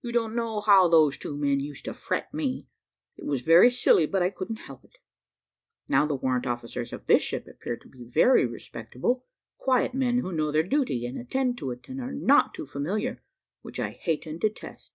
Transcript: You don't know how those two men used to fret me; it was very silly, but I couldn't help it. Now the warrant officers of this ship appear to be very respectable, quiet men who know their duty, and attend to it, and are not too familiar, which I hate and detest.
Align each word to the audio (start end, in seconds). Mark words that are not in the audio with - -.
You 0.00 0.12
don't 0.12 0.34
know 0.34 0.60
how 0.60 0.88
those 0.88 1.18
two 1.18 1.36
men 1.36 1.60
used 1.60 1.84
to 1.84 1.92
fret 1.92 2.32
me; 2.32 2.68
it 3.18 3.26
was 3.26 3.42
very 3.42 3.70
silly, 3.70 4.06
but 4.06 4.22
I 4.22 4.30
couldn't 4.30 4.60
help 4.60 4.82
it. 4.82 4.96
Now 5.86 6.06
the 6.06 6.14
warrant 6.16 6.46
officers 6.46 6.90
of 6.90 7.04
this 7.04 7.20
ship 7.20 7.46
appear 7.46 7.76
to 7.76 7.88
be 7.90 8.02
very 8.06 8.46
respectable, 8.46 9.26
quiet 9.58 9.92
men 9.92 10.20
who 10.20 10.32
know 10.32 10.50
their 10.50 10.62
duty, 10.62 11.04
and 11.04 11.18
attend 11.18 11.58
to 11.58 11.70
it, 11.70 11.86
and 11.86 12.00
are 12.00 12.12
not 12.14 12.54
too 12.54 12.64
familiar, 12.64 13.22
which 13.60 13.78
I 13.78 13.90
hate 13.90 14.24
and 14.24 14.40
detest. 14.40 14.94